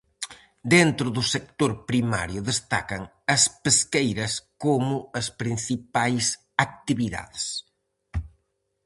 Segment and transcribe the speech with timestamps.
[0.73, 3.01] Dentro do sector primario destacan
[3.35, 6.25] as pesqueiras como as principais
[6.67, 7.45] actividades.